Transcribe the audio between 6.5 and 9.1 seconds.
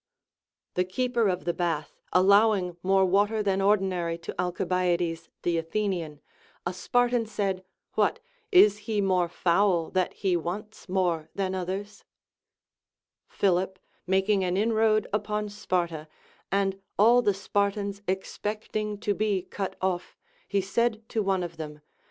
a Spartan said, AVliat! is he